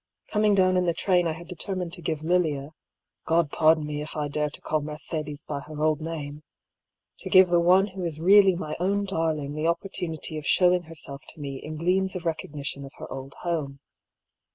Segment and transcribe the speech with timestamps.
[0.31, 2.71] Coming down in the train I had determined to give Lilia—
[3.27, 6.41] God pardon me if I dare to call Mercedes by her old name!—
[7.23, 10.95] ^to give the one who is really my own darling the opportunity of showing her
[10.95, 13.79] self to me in gleams of recognition of her old home.